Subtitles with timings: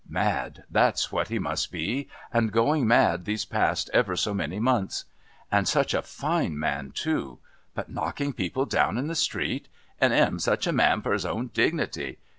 [0.09, 5.05] Mad, that's what he must be, and going mad these past ever so many months.
[5.51, 7.37] And such a fine man too!
[7.75, 9.67] But knocking people down in the street,
[9.99, 12.17] and 'im such a man for his own dignity!